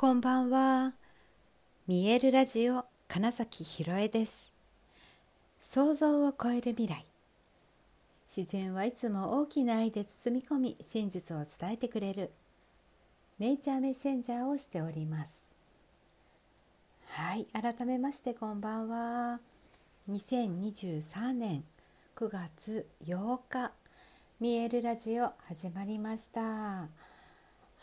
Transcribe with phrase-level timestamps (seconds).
[0.00, 0.92] こんばんは。
[1.88, 4.52] 見えるラジオ金崎ひろえです。
[5.58, 7.04] 想像を超える未来。
[8.28, 12.30] 自然はいつも大きな愛で包み込み、真実を伝えてくれる
[13.40, 15.42] ネイチャーメッセンジャーをしております。
[17.08, 19.40] はい、改めましてこんばんは。
[20.08, 21.64] 2023年
[22.14, 23.72] 9月8日、
[24.38, 26.86] 見えるラジオ始まりました。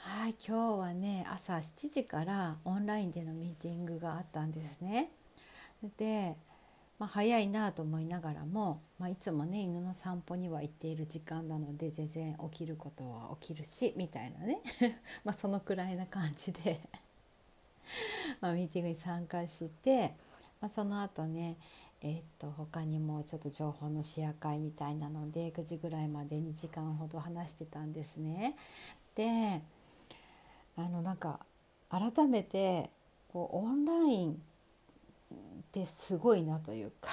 [0.07, 5.09] はい今日はね朝7時からオンラインでのミーティングがあったんですね。
[5.97, 6.35] で、
[6.99, 14.61] まあ、早いなと思いながらも、まあ、いつもね犬の散歩には行っている時間なので全然起きることは起きるしみたいなね
[15.25, 16.79] まそのくらいな感じで
[18.41, 20.13] まミーティングに参加して、
[20.61, 21.57] まあ、その後ね
[22.01, 28.55] えー、っと他にもちょっと情報のシェア会みたいなので9時ぐらいまで2時間ほど話してたんですね。
[29.15, 29.63] で
[30.77, 31.39] あのなんか
[31.89, 32.89] 改めて
[33.29, 34.35] こうオンラインっ
[35.71, 37.11] てすごいなというか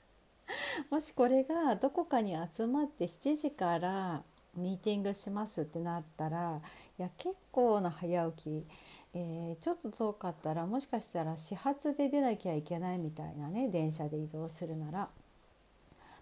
[0.90, 4.22] もしこれがどこかに集まって7時から
[4.56, 6.60] ミーティングしますってなったら
[6.98, 8.66] いや結構な早起き、
[9.14, 15.08] えー、ちょっと遠かったらもしかしたら始発で出なきゃいけないみたいなね電車で移動するなら、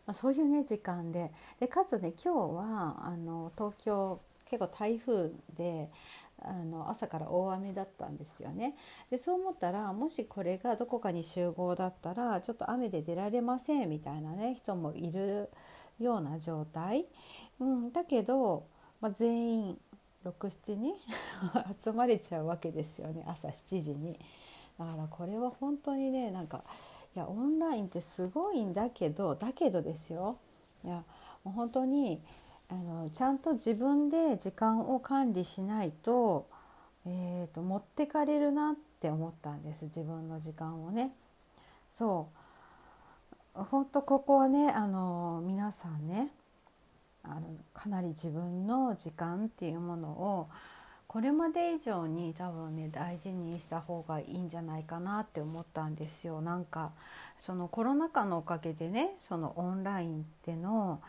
[0.06, 1.32] ま、そういうね時間で。
[1.58, 5.90] でかつね今日はあの東京結構台風で
[6.42, 8.76] あの朝から大雨だったんですよね。
[9.10, 15.50] でそう思ったらもしこれがどこかに集合だったらちょっと雨で出られませんみたいなね人もいる
[15.98, 17.06] ような状態、
[17.58, 18.66] うん、だけど、
[19.00, 19.78] まあ、全員
[20.24, 20.94] 67人
[21.84, 24.18] 集まれちゃうわけですよね朝7時に。
[24.78, 26.62] だからこれは本当にねなんか
[27.16, 30.38] いやオンラインってすごいんだけどだけどですよ。
[30.84, 31.04] いや
[31.42, 32.22] もう本当に
[32.70, 36.46] あのちゃんと自分で時間を管理しないと,、
[37.06, 41.12] えーと、持ってかれるなって思ったんです自分の時間をね。
[41.90, 42.28] そ
[43.56, 46.28] う本当ここはねあの皆さんね
[47.24, 47.42] あの
[47.74, 50.48] かなり自分の時間っていうものを
[51.08, 56.42] これまで以上に多分ね大事にした方がいいんじゃないかなって思ったんですよ。
[56.42, 56.92] なんか
[57.38, 61.00] そのコロナ禍のおかげでねそのオンラインっての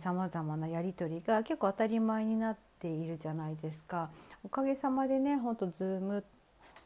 [0.00, 4.10] さまざまなやり取りが結構当たり前になっているじゃないですか。
[4.44, 6.22] おかげさまでねほんと Zoom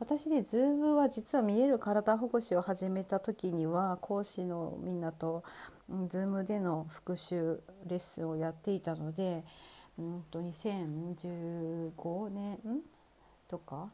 [0.01, 5.43] 私ね Zoom は実は見える体保護士を始めた時には講師のみんなと
[5.91, 9.43] Zoom での復習レッスンをやっていたので、
[9.99, 12.59] うんと2015年
[13.49, 13.89] とか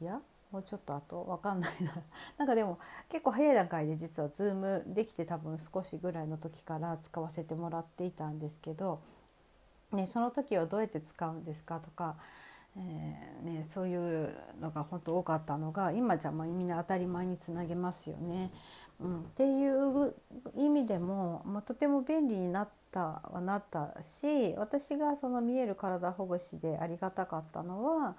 [0.00, 0.20] いや
[0.52, 1.92] もうちょっとあと分かんないな
[2.38, 2.78] なんかでも
[3.08, 9.00] 結構早い段階で実は Zoom できて多分少しぐらいの時から使わせてもらっていたんですけど、
[9.92, 12.16] ね、その時はどうやって使うんですかとか、
[12.76, 18.50] えー、ね、そういうのが本当多かったのが今じゃまあみんな当たり前につなげますよね。
[19.00, 20.14] うん、っていう
[20.56, 28.16] 意味でも、まあ、とても便利になったはなったし私がその見える体保護士でありがたかったのは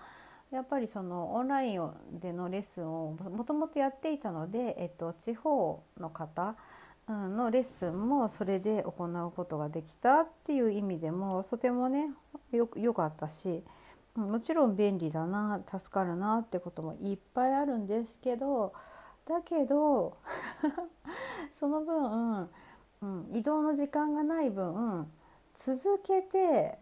[0.52, 6.56] やっぱりそのオンラインでのレッスンをもともとやっていたので、えっと、地方の方
[7.08, 12.10] のレッスンもそれで行うことができたっていう意味でもとてもね
[12.52, 13.64] よよかったし
[14.16, 18.74] もちろん便利だな助かるなってこともいっぱいあるんですけど
[19.28, 20.18] だけど
[21.54, 22.50] その分、
[23.02, 25.10] うん、移動の時間がない分
[25.54, 26.78] 続けて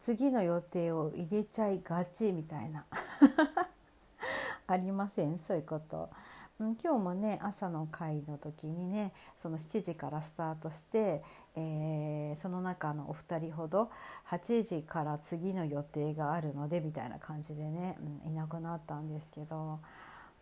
[0.00, 2.84] 次の予定を入れちゃいがちみたいな。
[4.66, 6.10] ありませんそういうこと。
[6.58, 11.22] 今日もね朝の会の時にねその7時からスタートして、
[11.56, 13.90] えー、その中のお二人ほど
[14.30, 19.80] 8時から次の予定があるのでみたいな感じでね、うん、いなくなったんですけど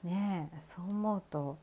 [0.05, 1.59] ねそう思うと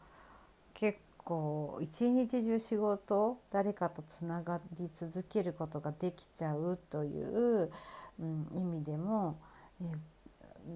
[0.73, 7.69] 結構一日中仕事誰かとつながり続けることができちゃうという、
[8.19, 9.37] うん、意味でも、
[9.81, 9.91] え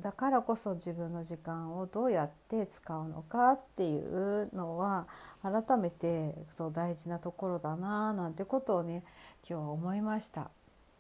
[0.02, 5.08] だからこそ自分の時間をどうやって使うのかっていうのは
[5.44, 9.04] 改めてそう大事なところだななんてことをね
[9.48, 10.50] 今日は思いました。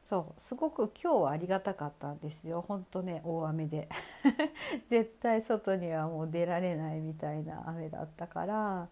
[0.06, 3.88] そうすごく今日はありがたかったんですよ本当ね大雨で
[4.90, 8.90] 絶対外にはもう出られないみたいな雨だったから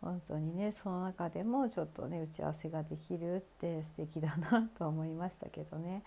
[0.00, 6.04] 本当にねその中でもちょっとね打ち合わせができるって素敵だなと思いましたけどね。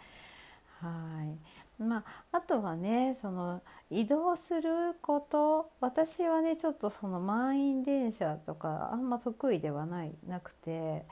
[0.79, 1.37] はい
[1.79, 11.05] まあ、あとはねその移動すること私はねちょっとその満員電車とかあんま得意ではないなくて、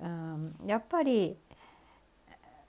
[0.00, 1.36] うん、やっぱり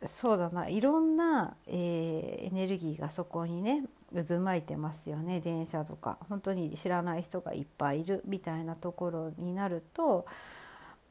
[0.06, 3.84] そうだないろんな、えー、エネルギーがそこにね
[4.14, 6.18] 渦巻いてますよね電車とか。
[6.30, 10.26] 本当に知らない人がいっぱいいるみたいなところになると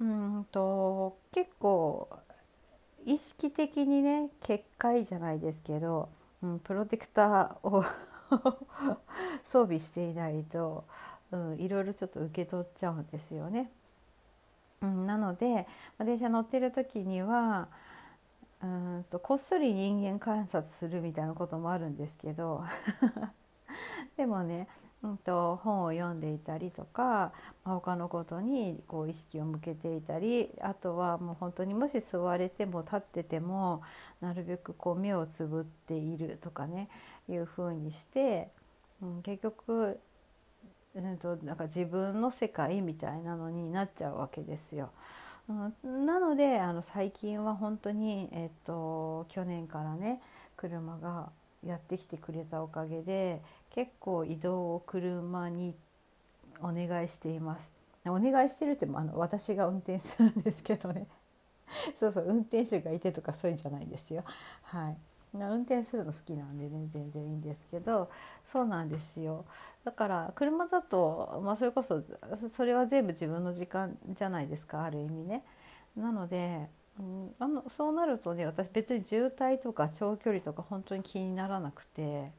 [0.00, 2.08] うんと結構
[3.06, 6.08] 意識的にね結界じゃないですけど、
[6.42, 7.84] うん、プロテクターを
[9.44, 10.84] 装備していないと、
[11.30, 13.70] うん、いろいろちょっと受け取っちゃうんですよね。
[14.82, 15.66] うん、なので
[15.98, 17.68] 電車乗ってる時には
[18.62, 22.64] うんとこっそり人間観察するみたいなこともあるんですけど
[24.16, 24.66] でもね、
[25.02, 27.32] うんと、本を読んでいたりとか
[27.64, 33.82] まあ他のことにこう意識を向けていたりあとはもう本当にもし座れても立ってても
[34.20, 36.88] なるべくこう目をつぶっているとかね
[37.28, 38.48] いうふうにして、
[39.02, 39.98] うん、結局、
[40.94, 44.90] うんと、なんか自分の世界みたいなのになっちゃうわけですよ。
[45.48, 50.20] うん、なのであの最近は本当に、えっと、去年からね
[50.56, 51.30] 車が
[51.64, 53.42] やってきてくれたおかげで
[53.76, 55.74] 結構移動を車に
[56.60, 57.70] お願いしています。
[58.06, 61.06] お願いしてるってもあの私が運転するんですけどね
[61.94, 64.24] そうそう運転手がいてとかそういうんじゃないんですよ。
[64.62, 64.96] はい、
[65.34, 68.08] 運転するの好きなんでね全然いいんですけど
[68.50, 69.44] そうなんですよ
[69.84, 72.02] だから車だと、まあ、それこそ
[72.54, 75.44] それは全部自分の時間じゃないですかある意味ね。
[75.96, 76.68] なので、
[76.98, 82.30] うん、あのそうなるとね私別に渋滞とか長距離とか本当に気にならなくて。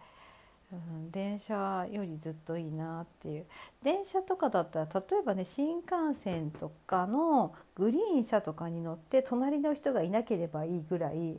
[0.72, 3.46] うん、電車よりずっといいなっていう。
[3.84, 11.38] 電車とかだったら例えばね新幹線とかのグリーン車とかに乗って隣の人がいなければいいぐらい。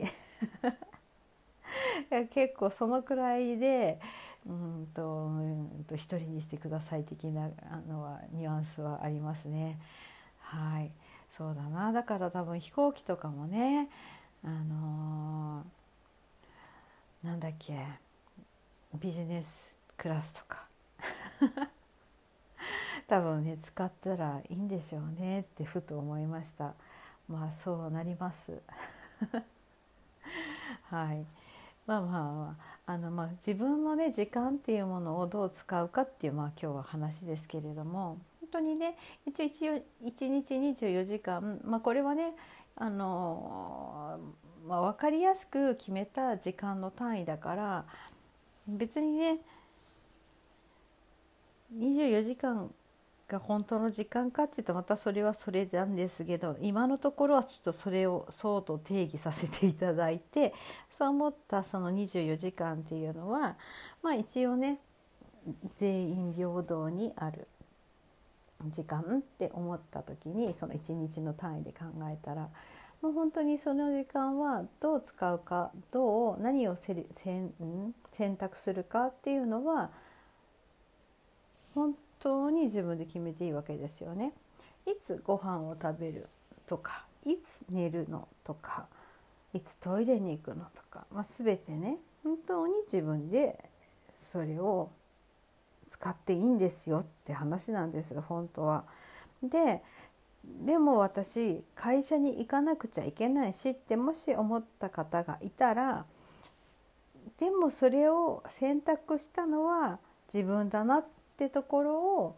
[2.31, 3.99] 結構そのくらいで
[4.47, 7.49] うんとうんと一人にしてください的な
[7.87, 9.79] のはニュアンスはありますね。
[10.39, 10.91] はい。
[11.37, 11.91] そうだな。
[11.91, 13.89] だから多分飛行機とかもね
[14.43, 18.08] あのー、なんだっけ。
[18.95, 20.65] ビジネスクラスとか。
[23.07, 26.73] 多分ね使ったらいいんでしょうねってふと思いました。
[27.27, 28.61] まあそうなります。
[30.89, 31.25] はい。
[31.85, 32.55] まあまあ、ま
[32.85, 38.95] あ、あのまあ自分のね時間っていうものをどう使うかっていうまあ今日は話ですけれども本当にね
[39.25, 42.33] 一応1日24時間、まあ、これはね
[42.75, 44.19] あの
[44.65, 47.85] まあ、分かりやすく決めた時間の単位だから
[48.67, 49.39] 別にね
[51.75, 52.71] 24時間
[53.27, 60.53] が本当の時間かっていうとまたそれはそれなんですけど今のところはちょっとそれをそうと定義させていただいて
[60.97, 63.55] そう思ったその24時間っていうのは
[64.01, 64.79] まあ一応ね
[65.77, 67.47] 全員平等にある
[68.67, 72.49] 時間って思った時にその1日の単位で考えたら
[73.01, 77.53] もう本当にその時間はどう使うかどう何をせ選
[78.11, 79.89] 選択するかっていうのは
[81.73, 84.33] 本当に自分で決めていいわけですよね。
[84.85, 86.25] いつご飯を食べる
[86.67, 88.87] とかいつ寝るのとか
[89.53, 93.57] いつトイレに行くのとか、まあ、全てね本当に自分で
[94.15, 94.89] それを
[95.89, 98.83] 使っていいんですよって話なんです本当は。
[99.41, 99.81] で
[100.43, 106.05] でも私会社に行かなくちゃいけないしってもし思った方がいたら
[107.39, 109.99] でもそれを選択したのは
[110.33, 111.05] 自分だなっ
[111.37, 112.35] てところを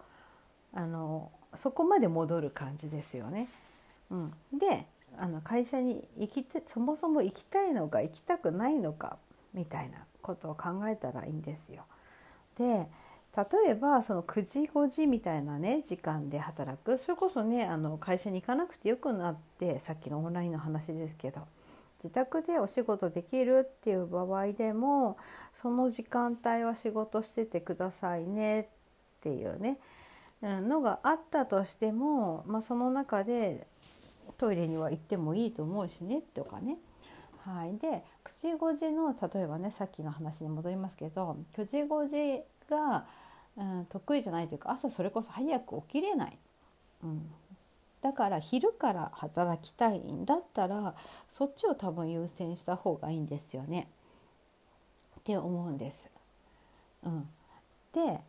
[0.74, 3.48] あのそこまで戻る感じですよね。
[4.10, 4.86] うん、で
[5.18, 9.18] あの会社に行きそもそも行きたいのか行きたくないのか
[9.54, 11.84] みたいなことを考えたらいいんですよ。
[12.58, 12.88] で
[13.36, 21.42] 例えばその9時5時みたいなね時間で働くそれこそねあの会社に行かなくてよくなってさっきのオンラインの話ですけど
[22.04, 25.18] 自宅でお仕事できるっていう場合でも
[25.54, 28.66] その時間帯は仕事しててくださいねっ
[29.22, 29.78] ていうね
[30.42, 33.66] のがあったとしても、まあ、その中で
[34.38, 36.78] トイレには行ってもいいと思うしねとかね。
[37.46, 43.06] はい、で9時5時の例えばねさっきの話に戻りますけど9時5時が、
[43.58, 46.38] うん、得意じゃないというか朝それこそ早く起きれない、
[47.04, 47.30] うん、
[48.02, 50.96] だから昼から働きたいんだったら
[51.30, 53.88] そっちを多分優先した方がいいんですよね。
[55.20, 56.10] って思うんです。
[57.04, 57.30] うん、
[57.94, 58.22] で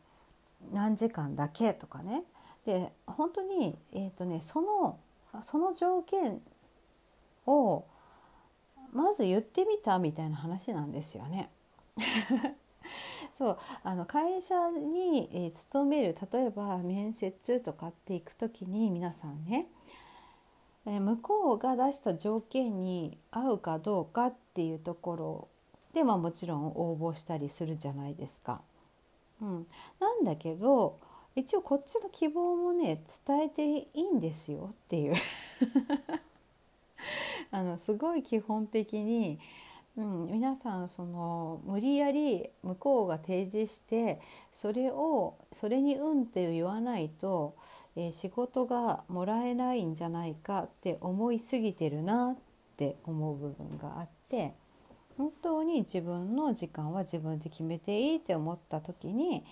[0.73, 2.25] 何時間だけとかね。
[2.67, 4.99] で本当に、えーとね、その
[5.41, 6.41] その条件
[7.47, 7.85] を
[8.93, 11.51] まず言ってみたみたいな話なんですよね。
[13.33, 13.59] そう。
[13.83, 19.67] あの会社に、えー、勤める例えば面接とかって行く時に皆さんね、
[20.87, 25.49] えー、向こうが出した条件に合うかどうかっていうところ
[25.95, 28.61] で、まあ、もちろん応募したりするじゃないですか。
[29.41, 29.67] うん、
[29.99, 30.99] なんだけど
[31.35, 35.15] 一応こっちの希望もね伝えていいんですよっていう。
[37.51, 39.39] あのすごい基本的に、
[39.97, 44.21] うん、皆さんその無理やり向こうが提示して
[44.51, 47.55] それをそれに「うん」って言わないと、
[47.95, 52.37] えー、仕事がもらえないんじゃないかって思いすぎてるなっ
[52.77, 54.55] て思う部分があって
[55.19, 59.45] 本当に自分の時間は自分で決めていいって思った時に、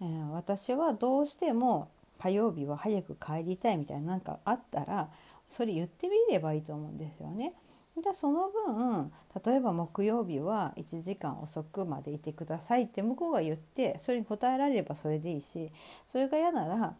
[0.00, 5.08] えー、私はどうしても火曜日は早く帰りたいみたいな何かあったら
[5.48, 7.54] それ言ってみればいいと思うんですよね。
[8.02, 9.12] でその分
[9.44, 15.70] 例えば木曜日は1時間遅くまでいてくださいって向こうが言ってそれに答えられればそれでいいし
[16.08, 16.94] それが嫌なら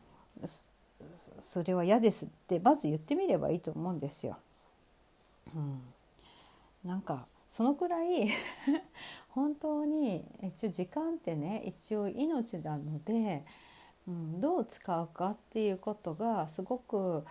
[1.40, 4.38] それは嫌ですってまず言ってみればいいと思うんですよ。
[5.54, 5.80] うん、
[6.84, 8.28] なんかそのくらい
[9.30, 13.44] 本当に一応時間ってね一応命なので、
[14.08, 17.24] うん、どう使うかっていうことがすごく、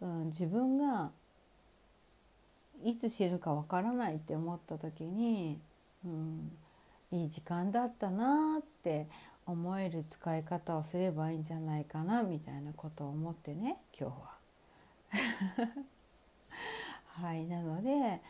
[0.00, 1.10] うん、自分が
[2.84, 5.58] いつ死ぬかわからないって思った時に、
[6.04, 6.52] うん、
[7.10, 9.08] いい時間だったなって
[9.46, 14.34] 思える使い方をすればいいんじゃないかなみたいなことを思ってね今日は。
[17.26, 18.20] はいなので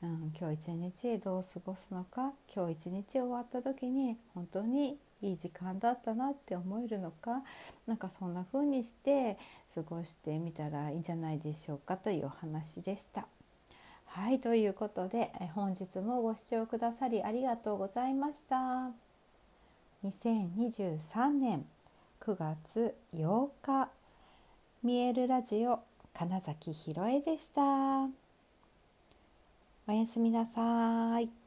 [0.00, 7.42] うん、今日一日どう過ごすのか今日一日終わった時に本当にいい時間だったなって思えるのか
[7.88, 9.36] なんかそんな風にして
[9.74, 13.26] 過ごしてみたらいいんじゃないでしょうかというお話でした。
[14.10, 18.90] はいということで本日もご視聴くださりありがとうございました。
[20.04, 21.66] 2023年
[22.20, 23.88] 9月8日
[24.82, 25.80] 見えるラジオ
[26.14, 27.62] 金崎ひろえでした。
[29.86, 31.37] おやすみなさい。